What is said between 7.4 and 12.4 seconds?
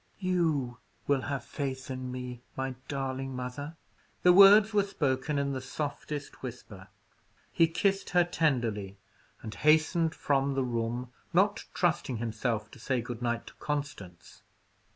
He kissed her tenderly, and hastened from the room, not trusting